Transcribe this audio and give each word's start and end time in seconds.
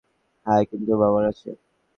হ্যাঁ, 0.45 0.63
কিন্তু 0.69 0.89
ওর 0.91 0.99
বাবার 1.01 1.23
আছে। 1.31 1.49